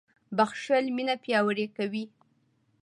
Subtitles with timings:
[0.37, 2.05] •بښل مینه پیاوړې کوي.